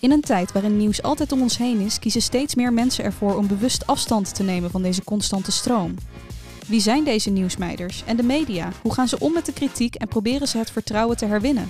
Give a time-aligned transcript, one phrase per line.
[0.00, 3.36] In een tijd waarin nieuws altijd om ons heen is, kiezen steeds meer mensen ervoor
[3.36, 5.94] om bewust afstand te nemen van deze constante stroom.
[6.66, 8.72] Wie zijn deze nieuwsmeiders en de media?
[8.82, 11.68] Hoe gaan ze om met de kritiek en proberen ze het vertrouwen te herwinnen?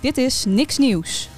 [0.00, 1.28] Dit is Niks Nieuws.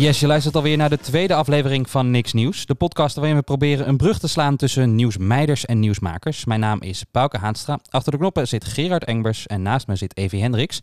[0.00, 2.66] Yes, je luistert alweer naar de tweede aflevering van Niks Nieuws.
[2.66, 6.44] De podcast waarin we proberen een brug te slaan tussen nieuwsmeiders en nieuwsmakers.
[6.44, 7.80] Mijn naam is Pauke Haanstra.
[7.88, 10.80] Achter de knoppen zit Gerard Engbers en naast me zit Evie Hendricks.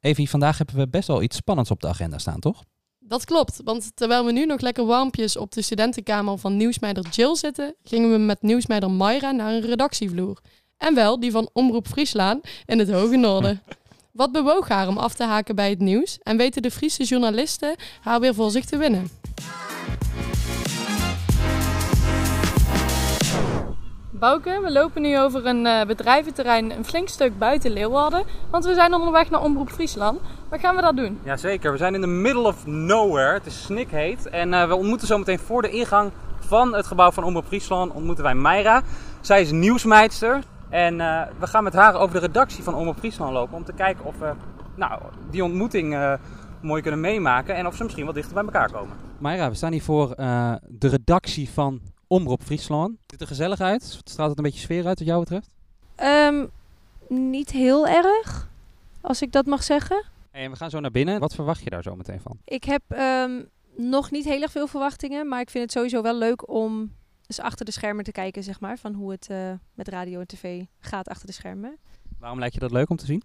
[0.00, 2.62] Evie, vandaag hebben we best wel iets spannends op de agenda staan, toch?
[2.98, 7.34] Dat klopt, want terwijl we nu nog lekker warmpjes op de studentenkamer van nieuwsmeider Jill
[7.34, 10.40] zitten, gingen we met nieuwsmeider Mayra naar een redactievloer.
[10.76, 13.62] En wel die van Omroep Friesland in het Hoge Noorden.
[14.18, 17.76] Wat bewoog haar om af te haken bij het nieuws en weten de Friese journalisten
[18.00, 19.08] haar weer voor zich te winnen?
[24.10, 28.74] Bouke, we lopen nu over een uh, bedrijventerrein een flink stuk buiten Leeuwarden, want we
[28.74, 30.20] zijn onderweg naar Omroep Friesland.
[30.48, 31.18] Waar gaan we dat doen?
[31.24, 33.32] Jazeker, we zijn in the middle of nowhere.
[33.32, 37.24] Het is snikheet en uh, we ontmoeten zometeen voor de ingang van het gebouw van
[37.24, 38.82] Omroep Friesland ontmoeten wij Mayra.
[39.20, 40.42] Zij is nieuwsmeidster.
[40.70, 43.72] En uh, we gaan met haar over de redactie van Omroep Friesland lopen om te
[43.72, 44.34] kijken of we
[44.74, 46.12] nou, die ontmoeting uh,
[46.62, 48.96] mooi kunnen meemaken en of ze misschien wat dichter bij elkaar komen.
[49.18, 52.96] Mayra, we staan hier voor uh, de redactie van Omroep Friesland.
[53.06, 54.00] Ziet er gezellig uit?
[54.04, 55.50] Straalt het een beetje sfeer uit wat jou betreft?
[56.02, 56.50] Um,
[57.08, 58.48] niet heel erg,
[59.00, 60.04] als ik dat mag zeggen.
[60.30, 61.20] Hey, en we gaan zo naar binnen.
[61.20, 62.38] Wat verwacht je daar zo meteen van?
[62.44, 66.16] Ik heb um, nog niet heel erg veel verwachtingen, maar ik vind het sowieso wel
[66.16, 66.92] leuk om
[67.28, 70.26] dus achter de schermen te kijken, zeg maar, van hoe het uh, met radio en
[70.26, 71.78] tv gaat achter de schermen.
[72.18, 73.22] Waarom lijkt je dat leuk om te zien?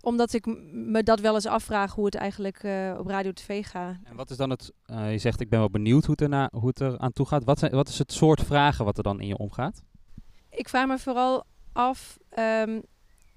[0.00, 3.66] Omdat ik me dat wel eens afvraag hoe het eigenlijk uh, op radio en tv
[3.66, 3.96] gaat.
[4.04, 6.50] En wat is dan het, uh, je zegt ik ben wel benieuwd hoe het, erna,
[6.52, 7.44] hoe het er aan toe gaat.
[7.44, 9.82] Wat, zijn, wat is het soort vragen wat er dan in je omgaat?
[10.50, 12.82] Ik vraag me vooral af um,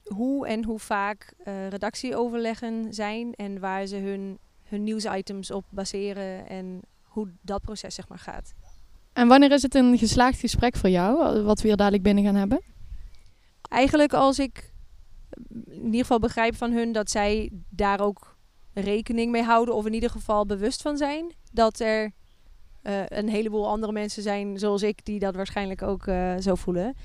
[0.03, 1.33] hoe en hoe vaak
[1.69, 8.07] redactieoverleggen zijn en waar ze hun, hun nieuwsitems op baseren en hoe dat proces zeg
[8.07, 8.53] maar gaat.
[9.13, 12.35] En wanneer is het een geslaagd gesprek voor jou, wat we hier dadelijk binnen gaan
[12.35, 12.61] hebben?
[13.69, 14.73] Eigenlijk als ik
[15.69, 18.37] in ieder geval begrijp van hun dat zij daar ook
[18.73, 22.11] rekening mee houden, of in ieder geval bewust van zijn dat er
[22.83, 26.95] uh, een heleboel andere mensen zijn zoals ik, die dat waarschijnlijk ook uh, zo voelen.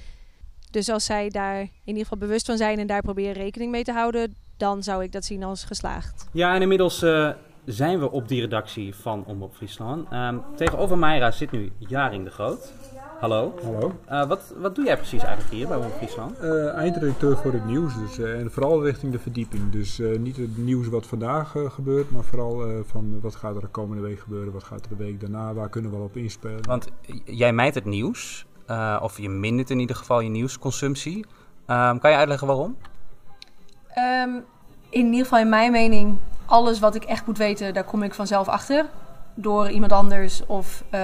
[0.70, 3.84] Dus als zij daar in ieder geval bewust van zijn en daar proberen rekening mee
[3.84, 6.28] te houden, dan zou ik dat zien als geslaagd.
[6.32, 7.30] Ja, en inmiddels uh,
[7.66, 10.12] zijn we op die redactie van Omroep Friesland.
[10.12, 12.72] Um, tegenover Mayra zit nu Jaring de Groot.
[13.20, 13.54] Hallo.
[13.64, 13.92] Hallo.
[14.10, 16.42] Uh, wat, wat doe jij precies eigenlijk hier bij Omroep Friesland?
[16.42, 17.94] Uh, eindredacteur voor het nieuws.
[17.98, 19.70] Dus, uh, en vooral richting de verdieping.
[19.70, 24.02] Dus niet het nieuws wat vandaag gebeurt, maar vooral van wat gaat er de komende
[24.02, 26.66] week gebeuren, wat gaat er de week daarna, waar kunnen we wel op inspelen.
[26.66, 26.88] Want
[27.24, 28.46] jij mijt het nieuws,
[29.00, 31.16] of je mindert in ieder geval je nieuwsconsumptie.
[31.66, 32.76] Um, kan je uitleggen waarom?
[34.24, 34.44] Um,
[34.90, 38.14] in ieder geval in mijn mening alles wat ik echt moet weten, daar kom ik
[38.14, 38.86] vanzelf achter.
[39.34, 41.00] Door iemand anders of uh,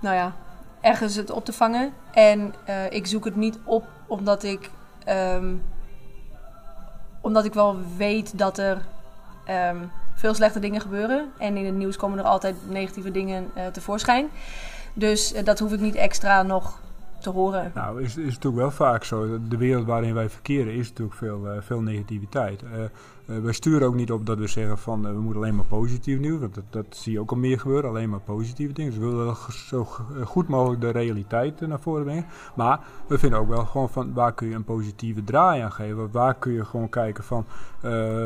[0.00, 0.32] nou ja,
[0.80, 1.92] ergens het op te vangen.
[2.12, 4.70] En uh, ik zoek het niet op omdat ik,
[5.08, 5.62] um,
[7.20, 8.82] omdat ik wel weet dat er
[9.70, 11.32] um, veel slechte dingen gebeuren.
[11.38, 14.28] En in het nieuws komen er altijd negatieve dingen uh, tevoorschijn.
[14.92, 16.80] Dus dat hoef ik niet extra nog
[17.26, 17.70] te horen.
[17.74, 19.38] Nou, is, is natuurlijk wel vaak zo.
[19.48, 22.62] De wereld waarin wij verkeren is natuurlijk veel, uh, veel negativiteit.
[22.62, 22.70] Uh,
[23.42, 26.40] wij sturen ook niet op dat we zeggen van we moeten alleen maar positief nieuws.
[26.40, 28.90] Dat, dat zie je ook al meer gebeuren, alleen maar positieve dingen.
[28.90, 29.84] Dus we willen zo
[30.24, 32.26] goed mogelijk de realiteit naar voren brengen.
[32.54, 36.10] Maar we vinden ook wel gewoon van waar kun je een positieve draai aan geven.
[36.10, 37.46] Waar kun je gewoon kijken van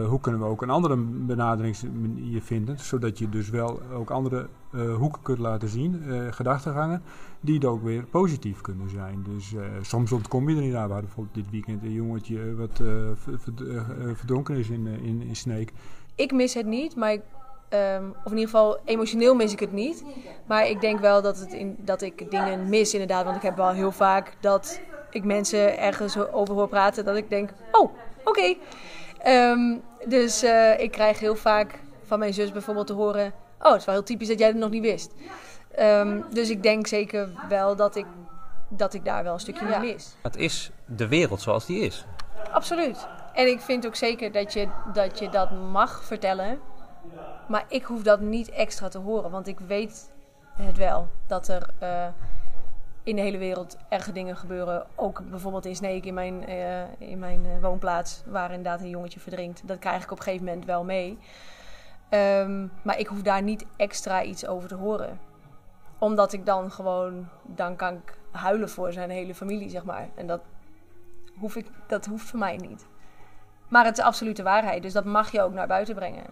[0.09, 1.77] hoe kunnen we ook een andere benadering
[2.41, 2.79] vinden.
[2.79, 4.47] Zodat je dus wel ook andere
[4.99, 7.03] hoeken kunt laten zien, gedachtegangen,
[7.41, 9.25] die ook weer positief kunnen zijn.
[9.35, 10.81] Dus uh, soms ontkom je er niet aan.
[10.81, 12.83] Hadden bijvoorbeeld dit weekend een jongetje wat
[14.15, 15.73] verdronken is in, in, in Sneek.
[16.15, 17.23] Ik mis het niet, maar ik,
[17.71, 20.05] um, of in ieder geval emotioneel mis ik het niet.
[20.47, 23.57] Maar ik denk wel dat, het in, dat ik dingen mis inderdaad, want ik heb
[23.57, 24.81] wel heel vaak dat
[25.11, 27.91] ik mensen ergens over hoor praten dat ik denk, oh,
[28.25, 28.55] oké.
[29.27, 30.43] Um, dus
[30.79, 33.33] ik krijg heel vaak van mijn zus bijvoorbeeld te horen
[33.63, 35.13] oh, het is wel heel typisch dat jij het nog niet wist.
[35.79, 38.07] Um, dus ik denk zeker wel dat ik,
[38.69, 39.79] dat ik daar wel een stukje ja.
[39.79, 40.17] mis.
[40.23, 42.05] Het is de wereld zoals die is.
[42.53, 43.07] Absoluut.
[43.33, 46.61] En ik vind ook zeker dat je dat, je dat mag vertellen.
[47.49, 49.31] Maar ik hoef dat niet extra te horen.
[49.31, 50.11] Want ik weet
[50.57, 51.09] het wel.
[51.27, 52.07] Dat er uh,
[53.03, 54.87] in de hele wereld erge dingen gebeuren.
[54.95, 58.23] Ook bijvoorbeeld in Sneek, in mijn, uh, in mijn uh, woonplaats.
[58.27, 59.63] Waar inderdaad een jongetje verdrinkt.
[59.65, 61.19] Dat krijg ik op een gegeven moment wel mee.
[62.09, 65.19] Ehm, maar ik hoef daar niet extra iets over te horen.
[66.01, 70.09] Omdat ik dan gewoon, dan kan ik huilen voor zijn hele familie, zeg maar.
[70.15, 70.41] En dat,
[71.39, 72.87] hoef ik, dat hoeft voor mij niet.
[73.69, 76.25] Maar het is absolute waarheid, dus dat mag je ook naar buiten brengen.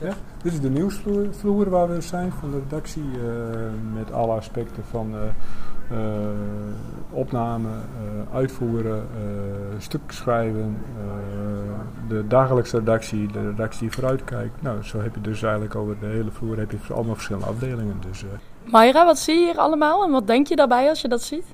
[0.00, 0.12] Ja,
[0.42, 3.02] dit is de nieuwsvloer vloer waar we zijn van de redactie.
[3.12, 5.22] eh, met alle aspecten van eh,
[5.90, 6.28] eh,
[7.10, 14.62] opname, eh, uitvoeren, eh, stuk schrijven, eh, de dagelijkse redactie, de redactie die vooruitkijkt.
[14.62, 17.96] Nou, zo heb je dus eigenlijk over de hele vloer heb je allemaal verschillende afdelingen.
[18.00, 18.28] Dus, eh,
[18.64, 21.44] Mayra, wat zie je hier allemaal en wat denk je daarbij als je dat ziet?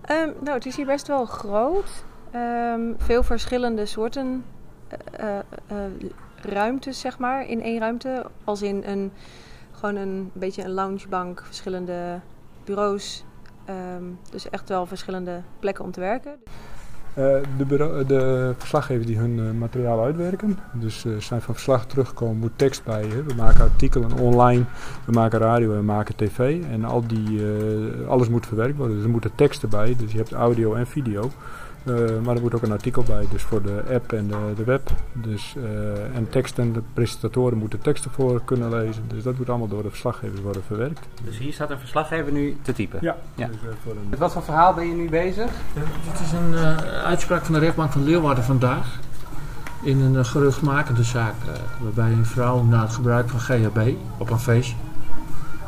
[0.00, 2.04] Ehm, nou, het is hier best wel groot.
[2.30, 4.44] Ehm, veel verschillende soorten
[4.88, 4.98] eh,
[5.28, 5.76] eh, eh,
[6.42, 8.26] ruimtes, zeg maar, in één ruimte.
[8.44, 9.12] Als in een,
[9.72, 12.20] gewoon een beetje een loungebank, verschillende
[12.64, 13.24] bureaus.
[13.64, 16.38] Ehm, dus echt wel verschillende plekken om te werken.
[17.16, 17.24] Eh,
[17.56, 22.36] de, bureau- de verslaggevers die hun eh, materiaal uitwerken, dus eh, zijn van verslag teruggekomen,
[22.36, 23.02] moet tekst bij.
[23.02, 23.22] Hè.
[23.22, 24.64] We maken artikelen online,
[25.04, 26.62] we maken radio en we maken tv.
[26.70, 29.96] En al die, eh, alles moet verwerkt worden, dus er moeten teksten bij.
[29.98, 31.30] Dus je hebt audio en video.
[31.86, 31.94] Eh,
[32.24, 34.90] maar er moet ook een artikel bij, dus voor de app en de, de web.
[35.12, 39.02] Dus, eh, en teksten, de presentatoren moeten teksten voor kunnen lezen.
[39.08, 41.06] Dus dat moet allemaal door de verslaggevers worden verwerkt.
[41.24, 42.98] Dus hier staat een verslaggever nu te typen.
[43.02, 43.46] Ja, Ja.
[43.46, 44.08] Dus, eh, voor een...
[44.10, 45.50] Met wat voor verhaal ben je nu bezig?
[46.10, 48.98] Dit is een eh, uitspraak van de rechtbank van Leeuwarden vandaag.
[49.82, 51.34] In een uh, geruchtmakende zaak.
[51.80, 54.76] waarbij een vrouw na het gebruik van GHB op een feestje.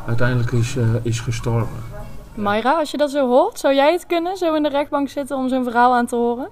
[0.07, 1.98] uiteindelijk is, is gestorven.
[2.39, 5.37] Mayra, als je dat zo hoort, zou jij het kunnen, zo in de rechtbank zitten
[5.37, 6.49] om zo'n verhaal aan te horen?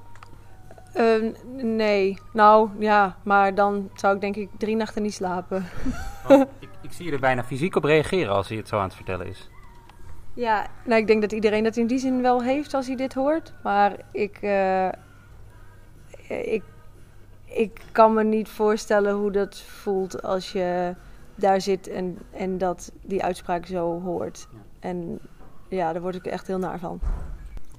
[0.94, 1.32] Ehm,
[1.76, 5.66] nee, nou ja, maar dan zou ik denk ik drie nachten niet slapen.
[6.28, 8.84] Want ik, ik zie je er bijna fysiek op reageren als hij het zo aan
[8.84, 9.50] het vertellen is.
[10.34, 13.14] Ja, nou, ik denk dat iedereen dat in die zin wel heeft als hij dit
[13.14, 13.54] hoort.
[13.64, 14.90] Maar ik, eh,
[16.28, 16.64] ik,
[17.46, 20.96] ik kan me niet voorstellen hoe dat voelt als je
[21.36, 24.48] daar zit en, en dat die uitspraak zo hoort.
[24.80, 25.20] En
[25.70, 27.00] ja, daar word ik echt heel naar van.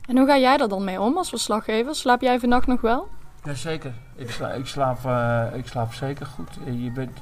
[0.07, 1.95] En hoe ga jij er dan mee om als verslaggever?
[1.95, 3.09] Slaap jij vannacht nog wel?
[3.43, 3.93] Jazeker.
[4.15, 6.59] Ik, sla, ik, slaap, eh, ik slaap zeker goed.
[6.67, 7.19] Eh, Je bent,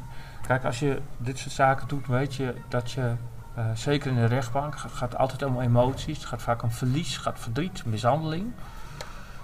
[0.47, 3.13] kijk, als je dit soort zaken doet, weet je dat je,
[3.55, 6.17] eh, zeker in de rechtbank, het gaat altijd om emoties.
[6.19, 8.53] Het gaat vaak om verlies, het gaat verdriet, mishandeling.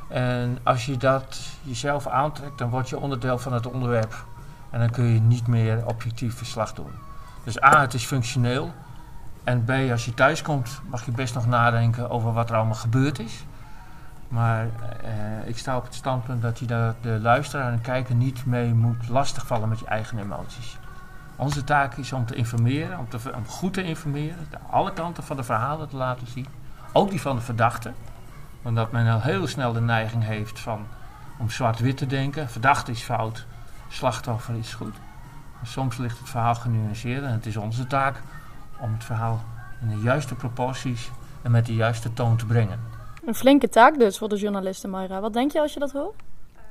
[0.08, 4.24] En als je dat jezelf aantrekt, dan word je onderdeel van het onderwerp.
[4.70, 6.90] En dan kun je niet meer objectief verslag doen.
[7.44, 8.72] Dus A, het is functioneel.
[9.44, 12.74] En B, als je thuis komt, mag je best nog nadenken over wat er allemaal
[12.74, 13.44] gebeurd is.
[14.28, 14.66] Maar
[15.02, 18.74] eh, ik sta op het standpunt dat je de, de luisteraar en kijker niet mee
[18.74, 20.78] moet lastigvallen met je eigen emoties.
[21.36, 25.36] Onze taak is om te informeren, om, te, om goed te informeren, alle kanten van
[25.36, 26.46] de verhalen te laten zien.
[26.92, 27.92] Ook die van de verdachte.
[28.62, 30.86] Omdat men al heel snel de neiging heeft van,
[31.38, 32.48] om zwart-wit te denken.
[32.48, 33.46] Verdachte is fout,
[33.88, 34.94] slachtoffer is goed.
[35.56, 38.22] Maar soms ligt het verhaal genuanceerd en het is onze taak
[38.82, 39.40] om het verhaal
[39.80, 41.10] in de juiste proporties
[41.42, 42.80] en met de juiste toon te brengen.
[43.24, 45.20] Een flinke taak dus voor de journalisten, Mayra.
[45.20, 46.14] Wat denk je als je dat hoort?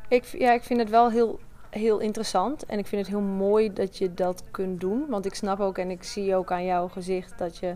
[0.08, 2.66] Ik, ja, ik vind het wel heel, heel interessant.
[2.66, 5.06] En ik vind het heel mooi dat je dat kunt doen.
[5.10, 7.76] Want ik snap ook en ik zie ook aan jouw gezicht dat je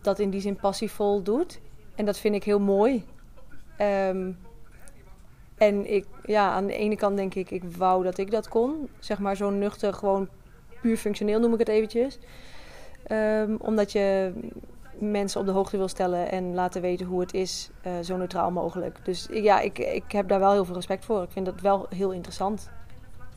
[0.00, 1.60] dat in die zin passievol doet.
[1.94, 3.04] En dat vind ik heel mooi.
[3.76, 4.30] Ehm,
[5.58, 8.88] en ik, ja, aan de ene kant denk ik, ik wou dat ik dat kon.
[8.98, 10.28] Zeg maar zo nuchter, gewoon
[10.80, 12.18] puur functioneel noem ik het eventjes.
[13.12, 14.32] Ehm, omdat je
[14.98, 18.50] mensen op de hoogte wil stellen en laten weten hoe het is, eh, zo neutraal
[18.50, 18.98] mogelijk.
[19.04, 21.22] Dus ja, ik, ik heb daar wel heel veel respect voor.
[21.22, 22.70] Ik vind dat wel heel interessant.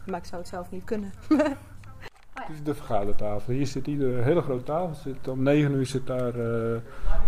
[0.05, 1.11] Maar ik zou het zelf niet kunnen.
[2.47, 3.53] Dit is de vergadertafel.
[3.53, 4.95] Hier zit ieder, een hele grote tafel.
[4.95, 6.81] Zit, om negen uur zit daar eh,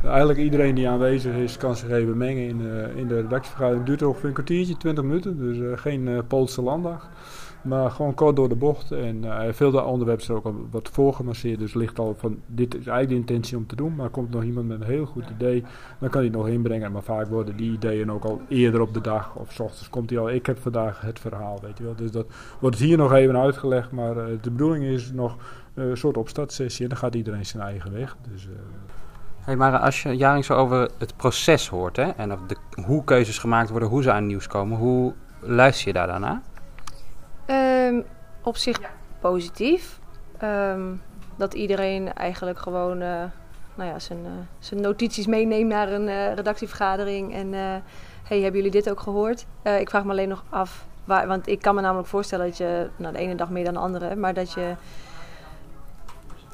[0.03, 3.87] eigenlijk iedereen die aanwezig is, kan zich even mengen in, eh, in de redactievergadering.
[3.87, 5.37] Het duurt ongeveer een kwartiertje, 20 minuten.
[5.37, 7.09] Dus geen Poolse landdag.
[7.67, 8.91] Maar gewoon kort door de bocht.
[8.91, 11.59] En eh, veel de onderwerpen zijn ook al wat voorgemasseerd.
[11.59, 13.95] Dus ligt al van, dit is eigenlijk de intentie om te doen.
[13.95, 15.63] Maar komt nog iemand met een heel goed idee,
[15.99, 16.91] dan kan hij het nog inbrengen.
[16.91, 20.09] Maar vaak worden die ideeën ook al eerder op de dag of s ochtends komt
[20.09, 20.29] hij al.
[20.29, 21.95] Ik heb vandaag het verhaal, weet je wel.
[21.95, 22.25] Dus dat
[22.59, 23.91] wordt hier nog even uitgelegd.
[23.91, 25.35] Maar eh, de bedoeling is nog
[25.73, 26.83] eh, een soort opstartsessie.
[26.83, 28.15] En dan gaat iedereen zijn eigen weg.
[28.31, 28.51] Dus, eh,
[29.47, 32.55] Hey, maar als je Jaring zo over het proces hoort hè, en of de,
[32.85, 36.41] hoe keuzes gemaakt worden, hoe ze aan nieuws komen, hoe luister je daar dan
[37.47, 38.01] Ehm,
[38.43, 38.79] op zich
[39.19, 39.99] positief.
[40.37, 40.93] Ehm,
[41.35, 43.23] dat iedereen eigenlijk gewoon eh,
[43.77, 47.33] nou ja, zijn, eh, zijn notities meeneemt naar een eh, redactievergadering.
[47.33, 47.53] En
[48.23, 49.45] hey, hebben jullie dit ook gehoord?
[49.61, 52.57] Eh, ik vraag me alleen nog af, waar, want ik kan me namelijk voorstellen dat
[52.57, 54.75] je nou, de ene dag meer dan de andere, maar dat je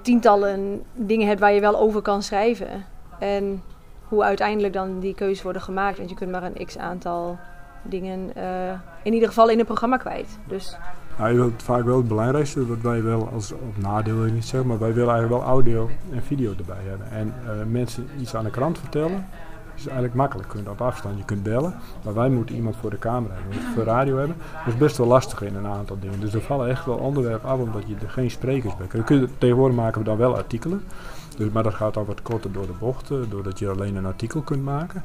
[0.02, 2.86] tientallen dingen hebt waar je wel over kan schrijven.
[3.20, 3.64] En
[4.08, 5.98] hoe uiteindelijk dan die keuzes worden gemaakt.
[5.98, 7.38] Want je kunt maar een x aantal
[7.84, 10.38] dingen eh, in ieder geval in een programma kwijt.
[10.48, 10.78] Dus
[11.18, 14.70] Nou, je vaak wel het belangrijkste, wat wij wel als op nadeel wil niet zeggen,
[14.70, 17.12] maar wij willen eigenlijk wel audio en video erbij hebben.
[17.12, 19.26] En eh, mensen iets aan de krant vertellen,
[19.76, 20.54] is eigenlijk makkelijk.
[20.54, 23.84] Je op afstand, je kunt bellen, maar wij moeten iemand voor de camera hebben, voor
[23.84, 24.36] radio hebben.
[24.66, 26.20] Dat is best wel lastig in een aantal dingen.
[26.20, 29.28] Dus er vallen echt wel onderwerpen af omdat je er geen sprekers bij kunt.
[29.38, 30.84] Tegenwoordig maken we dan wel artikelen,
[31.38, 34.42] dus, maar dat gaat al wat korter door de bochten, doordat je alleen een artikel
[34.42, 35.04] kunt maken.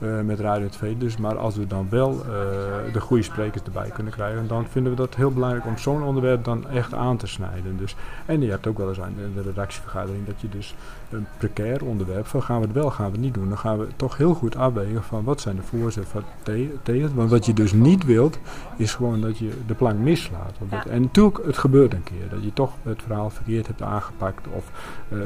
[0.00, 1.16] Eh, met Radio 2 dus.
[1.16, 4.98] Maar als we dan wel eh, de goede sprekers erbij kunnen krijgen, dan vinden we
[4.98, 7.76] dat heel belangrijk om zo'n onderwerp dan echt aan te snijden.
[7.76, 10.74] Dus, en je hebt ook wel eens aan de redactievergadering dat je dus
[11.10, 13.48] een precair onderwerp, van gaan we het wel, gaan we het niet doen.
[13.48, 17.14] Dan gaan we toch heel goed afwegen van wat zijn de voorzetten van te- tegen.
[17.14, 18.38] Want wat je dus niet wilt,
[18.76, 20.54] is gewoon dat je de plank mislaat.
[20.88, 24.46] En natuurlijk, het gebeurt een keer dat je toch het verhaal verkeerd hebt aangepakt.
[24.52, 24.70] Of,
[25.08, 25.18] eh,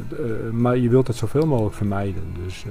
[0.53, 2.23] maar je wilt het zoveel mogelijk vermijden.
[2.45, 2.65] Dus,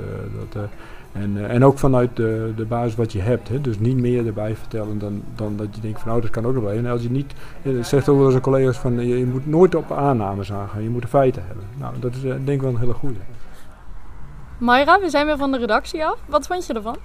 [0.50, 0.70] dat,
[1.14, 3.48] en, eh, en ook vanuit de, de basis wat je hebt.
[3.48, 3.62] Hè?
[3.62, 6.54] Dus niet meer erbij vertellen dan, dan dat je denkt van nou dat kan ook
[6.54, 6.74] nog wel.
[6.74, 9.26] En als je niet, eh, zegt ook wel eens een collega's van eh, je, je
[9.26, 10.84] moet nooit op aannames aangaan.
[10.84, 11.66] Je moet de feiten hebben.
[11.78, 13.20] Nou dat is denk ik wel een hele goede.
[14.58, 16.18] Mayra, we zijn weer van de redactie af.
[16.26, 16.98] Wat vond je ervan?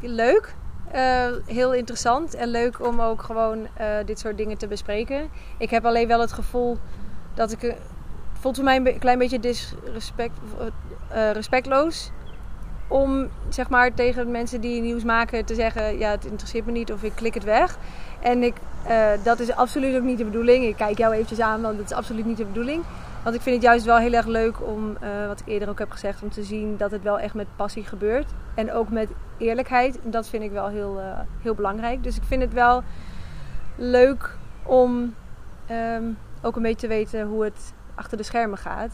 [0.00, 0.54] leuk.
[0.90, 5.28] Eh, heel interessant en leuk om ook gewoon eh, dit soort dingen te bespreken.
[5.58, 6.78] Ik heb alleen wel het gevoel
[7.34, 7.60] dat ik...
[7.60, 10.38] Het voelt voor mij een be- klein beetje disrespect,
[11.08, 12.10] eh, respectloos.
[12.94, 15.98] Om zeg maar tegen mensen die nieuws maken te zeggen...
[15.98, 17.78] Ja, het interesseert me niet of ik klik het weg.
[18.20, 18.54] En ik,
[18.86, 20.64] eh, dat is absoluut ook niet de bedoeling.
[20.64, 22.82] Ik kijk jou eventjes aan, want dat is absoluut niet de bedoeling.
[23.22, 25.78] Want ik vind het juist wel heel erg leuk om, eh, wat ik eerder ook
[25.78, 28.30] heb gezegd, om te zien dat het wel echt met passie gebeurt.
[28.54, 29.08] En ook met
[29.38, 29.98] eerlijkheid.
[30.02, 32.02] Dat vind ik wel heel, eh, heel belangrijk.
[32.02, 32.82] Dus ik vind het wel
[33.76, 35.14] leuk om
[35.66, 36.04] ehm,
[36.42, 38.92] ook een beetje te weten hoe het achter de schermen gaat.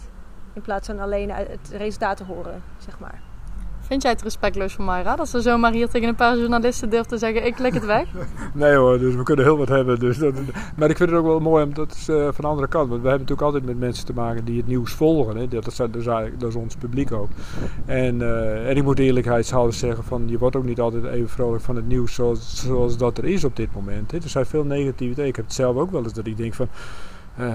[0.53, 3.30] In plaats van alleen het resultaat te horen, zeg maar.
[3.91, 5.17] Vind jij het respectloos van Mayra?
[5.17, 8.09] Dat ze zomaar hier tegen een paar journalisten durft te zeggen, ik klik het weg?
[8.55, 9.99] Nee hoor, dus we kunnen heel wat hebben.
[9.99, 10.35] Dus dat,
[10.77, 12.89] maar ik vind het ook wel mooi, dat is eh, van de andere kant.
[12.89, 15.37] Want we hebben natuurlijk altijd met mensen te maken die het nieuws volgen.
[15.37, 15.49] Hè.
[15.49, 16.05] Dat, is, dat, is,
[16.39, 17.29] dat ons publiek ook.
[17.87, 21.63] En, eh, en ik moet eerlijkheidshalve zeggen, van, je wordt ook niet altijd even vrolijk
[21.63, 24.11] van het nieuws zoals, zoals dat er is op dit moment.
[24.11, 24.19] Hè.
[24.19, 25.29] Er zijn veel negativiteit.
[25.29, 26.69] Ik heb het zelf ook wel eens dat ik denk van...
[27.37, 27.55] eh,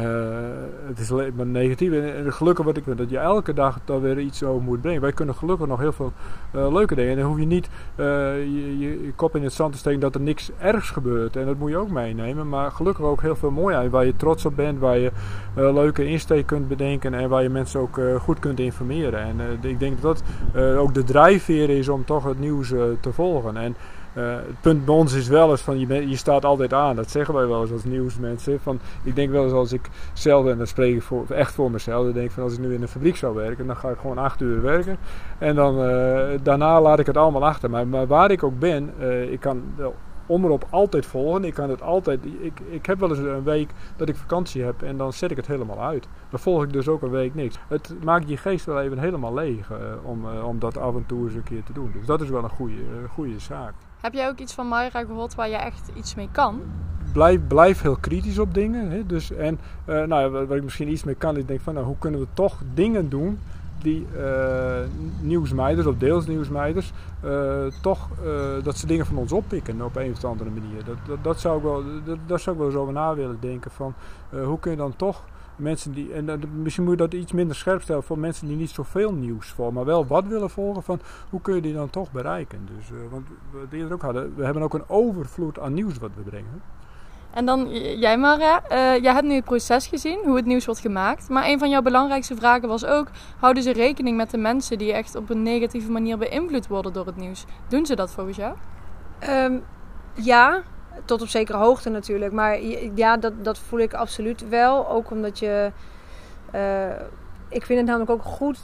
[0.88, 1.92] het is maar negatief.
[1.92, 5.02] En, gelukkig wat ik dat je elke dag daar weer iets over moet brengen.
[5.02, 6.12] Wij kunnen gelukkig nog heel veel
[6.52, 7.12] eh, leuke dingen.
[7.12, 8.06] En dan hoef je niet eh,
[8.38, 11.36] je, je, kop in het zand te steken dat er niks ergs gebeurt.
[11.36, 12.50] En dat moet je ook meenemen.
[12.50, 13.92] Maar gelukkig ook heel veel mooi uit.
[13.92, 14.80] Waar je trots op bent.
[14.80, 15.12] Waar je
[15.56, 17.14] leuke insteek kunt bedenken.
[17.14, 19.20] En waar je mensen ook goed kunt informeren.
[19.20, 22.68] En ik denk dat dat ook de drijfveer is om toch het nieuws
[23.00, 23.58] te volgen.
[23.58, 23.76] En
[24.16, 26.96] eh, het punt bij ons is wel eens van je, je staat altijd aan.
[26.96, 28.60] Dat zeggen wij wel eens als nieuwsmensen.
[28.60, 31.72] Van, ik denk wel eens als ik zelf, en dan spreek ik voor, echt voor
[31.72, 32.14] mezelf.
[32.14, 34.42] Denk van als ik nu in een fabriek zou werken, dan ga ik gewoon acht
[34.42, 34.98] uur werken.
[35.38, 37.70] En dan, eh, daarna laat ik het allemaal achter.
[37.70, 39.92] Maar, maar waar ik ook ben, eh, ik kan de
[40.26, 41.44] omroep altijd volgen.
[41.44, 42.26] Ik kan het altijd.
[42.40, 45.38] Ik, ik heb wel eens een week dat ik vakantie heb en dan zet ik
[45.38, 46.08] het helemaal uit.
[46.30, 47.58] Dan volg ik dus ook een week niks.
[47.68, 49.72] Het maakt je geest wel even helemaal leeg
[50.04, 51.92] om, om dat af en toe eens een keer te doen.
[51.94, 53.74] Dus dat is wel een goede, goede zaak.
[54.06, 56.62] Heb jij ook iets van Mayra gehoord waar je echt iets mee kan?
[57.14, 58.90] Blijf, blijf heel kritisch op dingen.
[58.90, 59.06] Hè?
[59.06, 61.96] Dus, en eh, nou, waar ik misschien iets mee kan, is denk van nou, hoe
[62.00, 63.40] kunnen we toch dingen doen
[63.82, 64.80] die eh,
[65.22, 68.10] nieuwsmeiders of deels nieuwsmeiders eh, toch
[68.64, 70.84] dat ze dingen van ons oppikken op een of andere manier.
[70.84, 73.38] Dat, dat, dat zou ik wel, dat, daar zou ik wel eens over na willen
[73.40, 73.94] denken van
[74.30, 75.24] hoe kun je dan toch
[75.56, 78.70] mensen die, en misschien moet je dat iets minder scherp stellen voor mensen die niet
[78.70, 82.12] zoveel nieuws volgen, maar wel wat willen volgen van hoe kun je die dan toch
[82.12, 82.68] bereiken.
[82.78, 85.98] Dus, eh, want we het eerder ook hadden, we hebben ook een overvloed aan nieuws
[85.98, 86.62] wat we brengen.
[87.36, 87.70] En dan
[88.00, 91.30] jij Mara, Eh jij hebt nu het proces gezien, hoe het nieuws wordt gemaakt.
[91.30, 93.08] Maar een van jouw belangrijkste vragen was ook,
[93.40, 97.06] houden ze rekening met de mensen die echt op een negatieve manier beïnvloed worden door
[97.06, 97.46] het nieuws?
[97.68, 98.56] Doen ze dat volgens jou?
[99.20, 99.58] Ehm,
[100.14, 100.64] ja,
[101.06, 102.32] tot op zekere hoogte natuurlijk.
[102.32, 102.60] Maar
[102.96, 104.90] ja, dat, dat voel ik absoluut wel.
[104.90, 105.72] Ook omdat je.
[106.52, 106.90] eh,
[107.50, 108.60] ik vind het namelijk ook goed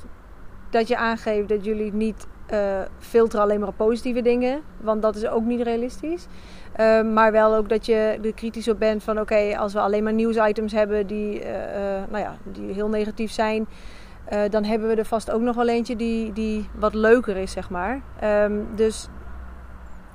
[0.69, 4.61] dat je aangeeft dat jullie niet eh, filteren alleen maar op positieve dingen.
[4.81, 6.27] Want dat is ook niet realistisch.
[6.75, 10.03] Ehm, maar wel ook dat je er kritisch op bent van oké, als we alleen
[10.03, 13.67] maar nieuwsitems hebben die, eh, nou ja, die heel negatief zijn.
[14.49, 17.69] dan hebben we er vast ook nog wel eentje die, die wat leuker is, zeg
[17.69, 18.01] maar.
[18.19, 19.07] Ehm, dus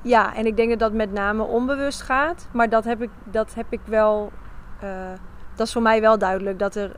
[0.06, 2.48] ja, en ik denk dat dat met name onbewust gaat.
[2.52, 4.32] Maar dat heb ik, dat heb ik wel.
[4.80, 5.12] eh,
[5.54, 6.96] dat is voor mij wel duidelijk dat er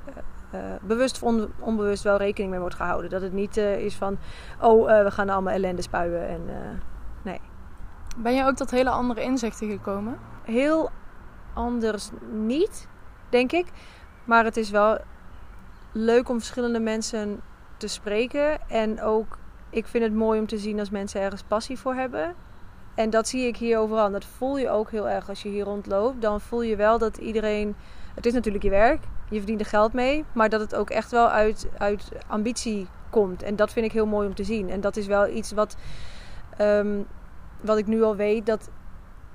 [0.51, 3.11] eh, bewust of on- onbewust wel rekening mee wordt gehouden.
[3.11, 4.19] Dat het niet is van.
[4.61, 6.29] Oh, we gaan allemaal ellende spuien.
[6.29, 6.55] En, eh,
[8.17, 10.19] Ben je ook tot hele andere inzichten gekomen?
[10.45, 10.91] heel
[11.55, 12.89] anders niet,
[13.29, 13.67] denk ik.
[14.25, 14.99] Maar het is wel
[15.93, 17.41] leuk om verschillende mensen
[17.77, 18.69] te spreken.
[18.69, 19.39] En ook,
[19.71, 22.35] ik vind het mooi om te zien als mensen ergens passie voor hebben.
[22.99, 24.11] En dat zie ik hier overal.
[24.11, 26.23] Dat voel je ook heel erg als je hier rondloopt.
[26.23, 27.77] Dan voel je wel dat iedereen.
[28.15, 30.25] Het is natuurlijk je werk, je verdient er geld mee.
[30.33, 33.43] Maar dat het ook echt wel uit, uit ambitie komt.
[33.43, 34.71] En dat vind ik heel mooi om te zien.
[34.71, 35.77] En dat is wel iets wat,
[36.57, 37.03] ehm,
[37.61, 38.47] wat ik nu al weet.
[38.47, 38.71] Dat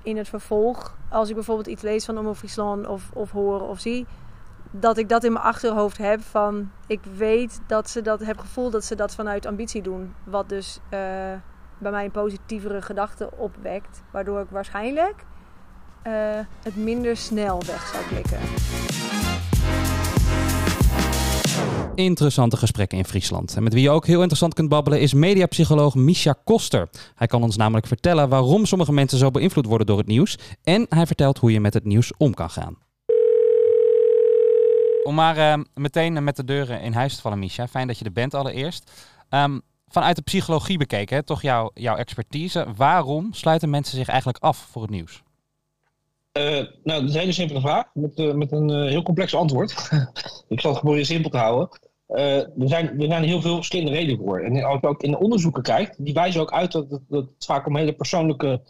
[0.02, 3.80] in het vervolg, als ik bijvoorbeeld iets lees van Omroep Friesland of, of hoor of
[3.80, 4.06] zie
[4.70, 8.70] dat ik dat in mijn achterhoofd heb van ik weet dat ze dat heb gevoel
[8.70, 10.14] dat ze dat vanuit ambitie doen.
[10.24, 11.32] Wat dus uh,
[11.78, 14.02] bij mij een positievere gedachte opwekt.
[14.10, 15.24] Waardoor ik waarschijnlijk
[16.06, 16.12] uh,
[16.62, 18.38] het minder snel weg zou klikken.
[21.94, 23.56] Interessante gesprekken in Friesland.
[23.56, 26.88] En met wie je ook heel interessant kunt babbelen is mediapsycholoog Misha Koster.
[27.14, 30.38] Hij kan ons namelijk vertellen waarom sommige mensen zo beïnvloed worden door het nieuws.
[30.62, 32.76] En hij vertelt hoe je met het nieuws om kan gaan.
[35.02, 37.68] Om maar uh, meteen met de deuren in huis te vallen, Misha.
[37.68, 38.90] Fijn dat je er bent allereerst.
[39.30, 39.62] Um,
[39.94, 42.66] vanuit de psychologie bekeken, hè, toch jouw, jouw expertise.
[42.76, 45.22] Waarom sluiten mensen zich eigenlijk af voor het nieuws?
[46.38, 46.44] Uh,
[46.84, 49.90] nou, dat is een hele simpele vraag met, uh, met een uh, heel complex antwoord.
[50.48, 51.68] ik zal het proberen simpel te houden.
[52.06, 54.40] er, zijn, er zijn heel veel verschillende redenen voor.
[54.40, 57.66] En als je ook in de onderzoeken kijkt, die wijzen ook uit dat, het vaak
[57.66, 58.60] om hele persoonlijke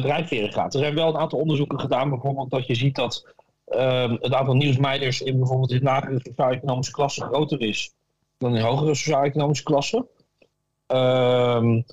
[0.00, 0.74] drijfveren gaat.
[0.74, 3.34] Er zijn wel een aantal onderzoeken gedaan, bijvoorbeeld dat je ziet dat
[3.66, 7.94] um, het aantal nieuwsmeiders in bijvoorbeeld in lagere sociaal-economische klassen groter is
[8.38, 10.06] dan in hogere sociaal-economische klassen.
[10.92, 11.84] Um,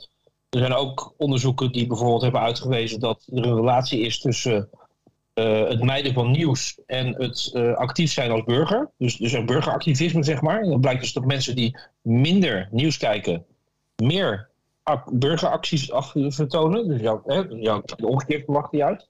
[0.49, 4.69] er zijn ook onderzoeken die bijvoorbeeld hebben uitgewezen dat er een relatie is tussen
[5.33, 8.89] uh, het mijden van nieuws en het uh, actief zijn als burger.
[8.97, 10.63] Dus, dus een burgeractivisme, zeg maar.
[10.63, 13.45] Dan blijkt dus dat mensen die minder nieuws kijken,
[13.95, 14.49] meer
[15.11, 16.87] burgeracties vertonen.
[16.87, 19.07] Dus jouw, hè, jouw, de omgekeerde verwacht die uit.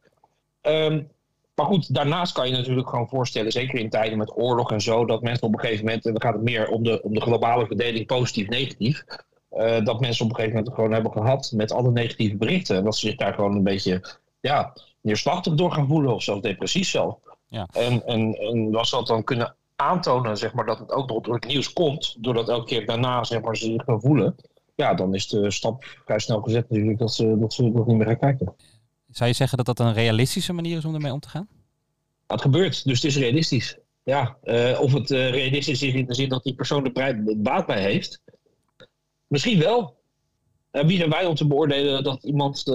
[0.62, 1.08] Um,
[1.56, 5.06] maar goed, daarnaast kan je natuurlijk gewoon voorstellen, zeker in tijden met oorlog en zo,
[5.06, 7.22] dat mensen op een gegeven moment, en dan gaat het meer om de, om de
[7.22, 9.03] globale verdeling positief-negatief,
[9.57, 12.77] uh, dat mensen op een gegeven moment gewoon hebben gehad met alle negatieve berichten.
[12.77, 16.41] En dat ze zich daar gewoon een beetje ja, neerslachtig door gaan voelen of zelfs
[16.41, 17.17] depressief zelf.
[17.47, 17.67] Ja.
[17.71, 21.48] En, en, en als dat dan kunnen aantonen zeg maar, dat het ook door het
[21.48, 24.35] nieuws komt, doordat elke keer daarna zeg maar, ze zich gaan voelen,
[24.75, 27.98] ja, dan is de stap vrij snel gezet natuurlijk dat ze, dat ze nog niet
[27.98, 28.55] meer gaan kijken.
[29.11, 31.48] Zou je zeggen dat dat een realistische manier is om ermee om te gaan?
[32.27, 33.77] Het gebeurt, dus het is realistisch.
[34.03, 37.65] Ja, uh, of het uh, realistisch is in de zin dat die persoon er baat
[37.65, 38.22] bij heeft.
[39.27, 39.96] Misschien wel.
[40.72, 42.66] Uh, wie zijn wij om te beoordelen dat iemand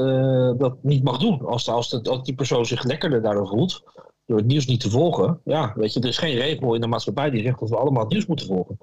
[0.59, 1.47] dat niet mag doen?
[1.47, 3.83] Als, als, de, als die persoon zich lekkerder daardoor voelt,
[4.27, 5.41] door het nieuws niet te volgen.
[5.45, 8.03] Ja, weet je, er is geen regel in de maatschappij die zegt dat we allemaal
[8.03, 8.79] het nieuws moeten volgen.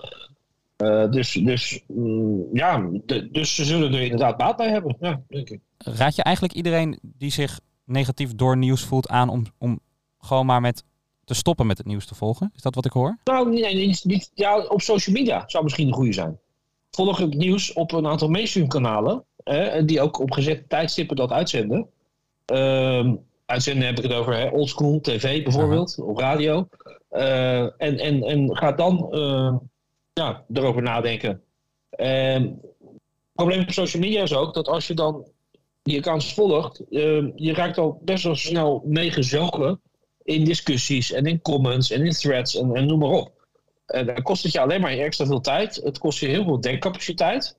[1.11, 4.95] dus, dus, mm, ja, de, dus ze zullen er inderdaad baat bij hebben.
[4.99, 5.59] Ja, denk ik.
[5.77, 9.79] Raad je eigenlijk iedereen die zich negatief door nieuws voelt aan om, om
[10.19, 10.83] gewoon maar met
[11.23, 12.51] te stoppen met het nieuws te volgen?
[12.55, 13.17] Is dat wat ik hoor?
[13.23, 16.39] Nou, nee, niet, niet, ja, op social media zou misschien een goede zijn.
[16.91, 21.31] Volg het nieuws op een aantal mainstream kanalen, eh, die ook op gezette tijdstippen dat
[21.31, 21.89] uitzenden.
[22.53, 23.13] Uh,
[23.45, 26.09] uitzenden heb ik het over hè, oldschool tv bijvoorbeeld, Aha.
[26.09, 26.67] op radio.
[27.11, 29.55] Uh, en, en, en ga dan uh,
[30.13, 31.41] ja, erover nadenken.
[31.89, 32.53] het
[33.33, 35.25] probleem op social media is ook dat als je dan
[35.81, 39.81] die accounts volgt, uh, je raakt al best wel snel meegezogen
[40.23, 43.38] in discussies en in comments en in threads en, en noem maar op.
[43.89, 45.75] En dan kost het je alleen maar extra veel tijd.
[45.83, 47.57] Het kost je heel veel denkcapaciteit.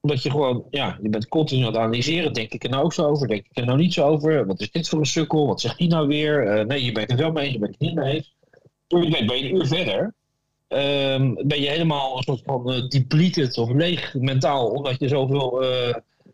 [0.00, 2.32] Omdat je gewoon, ja, je bent continu aan het analyseren.
[2.32, 3.28] Denk ik er nou ook zo over?
[3.28, 4.46] Denk ik er nou niet zo over?
[4.46, 5.46] Wat is dit voor een sukkel?
[5.46, 6.58] Wat zegt die nou weer?
[6.58, 8.26] Uh, nee, je bent het wel mee je bent het niet mee.
[8.86, 10.14] Toen je ben je een uur verder.
[10.68, 14.66] Um, ben je helemaal een soort van uh, depleted of leeg mentaal.
[14.66, 15.64] Omdat je zoveel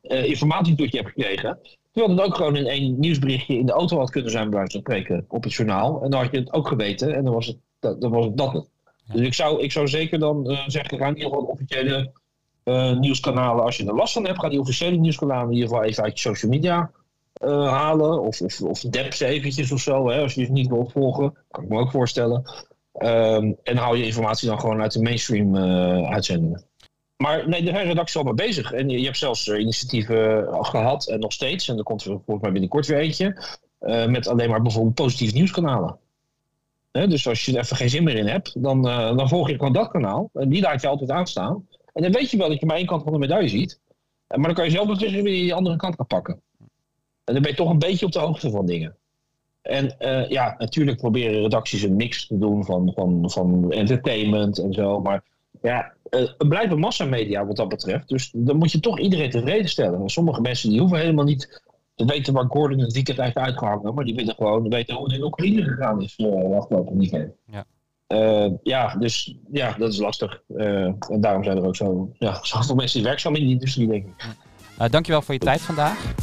[0.02, 1.58] informatie tot je hebt gekregen.
[1.92, 4.72] Terwijl het ook gewoon in één nieuwsberichtje in de auto had kunnen zijn, bij wijze
[4.72, 6.02] van spreken, op het journaal.
[6.02, 7.56] En dan had je het ook geweten en dan was het,
[8.00, 8.70] dan was het dat.
[9.06, 12.12] Dus ik zou, ik zou zeker dan uh, zeggen, ga in ieder geval officiële
[12.64, 15.84] uh, nieuwskanalen, als je er last van hebt, ga die officiële nieuwskanalen in ieder geval
[15.84, 16.90] even uit je social media
[17.44, 18.22] uh, halen.
[18.22, 21.36] Of, of, of ze eventjes of zo, hè, als je het niet wilt volgen.
[21.50, 22.44] Kan ik me ook voorstellen.
[22.98, 25.56] Um, en hou je informatie dan gewoon uit de mainstream
[26.06, 26.64] uitzendingen.
[27.16, 28.72] Maar nee, daar zijn redacties al mee bezig.
[28.72, 31.68] En je, je hebt zelfs initiatieven gehad en nog steeds.
[31.68, 33.58] En er komt er volgens mij binnenkort weer eentje.
[34.08, 35.98] Met alleen maar bijvoorbeeld positieve nieuwskanalen.
[36.92, 39.72] Dus als je er even geen zin meer in hebt, dan, dan volg je gewoon
[39.72, 40.30] dat kanaal.
[40.32, 41.66] En die laat je altijd aanstaan.
[41.92, 43.80] En dan weet je wel dat je maar één kant van de medaille ziet.
[44.28, 46.40] Maar dan kan je zelf wie je die andere kant kan pakken.
[47.24, 48.96] En dan ben je toch een beetje op de hoogte van dingen.
[49.62, 49.96] En
[50.28, 55.00] ja, natuurlijk proberen redacties een mix te doen van, van, van entertainment en zo.
[55.00, 55.22] Maar
[55.62, 58.08] ja, uh, blijven massamedia wat dat betreft.
[58.08, 60.00] Dus dan moet je toch iedereen tevreden stellen.
[60.00, 61.62] En sommige mensen die hoeven helemaal niet
[61.94, 65.14] ze weten waar Gordon het weekend heeft uitgehangen, maar die weten gewoon weten hoe het
[65.14, 67.32] in Oekraïne gegaan is uh, afgelopen weekend.
[67.46, 67.64] Ja.
[68.06, 70.42] Eh, ja, dus ja, dat is lastig.
[70.56, 73.88] Eh, en daarom zijn er ook zo, ja, zoveel mensen die werkzaam in die industrie,
[73.88, 74.36] denk ik.
[74.80, 76.14] Uh, dankjewel voor je tijd vandaag.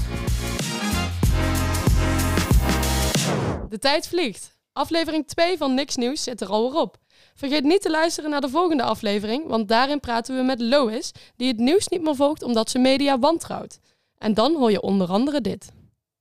[3.70, 4.58] De tijd vliegt.
[4.74, 6.98] Aflevering 2 van Niks Nieuws zit er alweer op.
[7.36, 11.48] Vergeet niet te luisteren naar de volgende aflevering, want daarin praten we met Lois, die
[11.48, 13.80] het nieuws niet meer volgt omdat ze media wantrouwt.
[14.20, 15.72] En dan hoor je onder andere dit.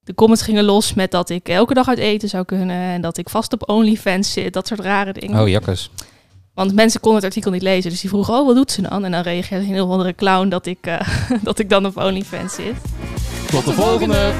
[0.01, 3.17] De comments gingen los met dat ik elke dag uit eten zou kunnen en dat
[3.19, 5.41] ik vast op OnlyFans zit, dat soort rare dingen.
[5.41, 5.91] Oh, jakkes.
[6.55, 9.05] Want mensen konden het artikel niet lezen, dus die vroegen, oh, wat doet ze dan?
[9.05, 11.01] En dan reageerde een heel andere clown dat ik, eh,
[11.43, 12.75] dat ik dan op OnlyFans zit.
[13.51, 14.33] Tot de volgende!